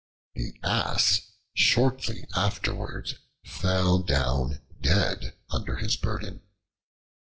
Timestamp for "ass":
0.63-1.21